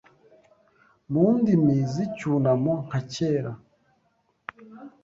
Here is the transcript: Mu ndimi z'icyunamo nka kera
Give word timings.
Mu 1.11 1.25
ndimi 1.37 1.75
z'icyunamo 1.91 2.73
nka 2.85 2.99
kera 3.13 3.51